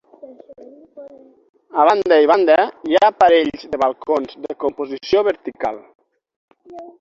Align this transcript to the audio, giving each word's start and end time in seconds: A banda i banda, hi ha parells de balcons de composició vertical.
A 1.81 1.83
banda 1.87 2.15
i 2.23 2.29
banda, 2.31 2.55
hi 2.91 2.97
ha 3.01 3.11
parells 3.19 3.67
de 3.75 3.81
balcons 3.83 4.35
de 4.47 4.57
composició 4.65 5.23
vertical. 5.29 5.79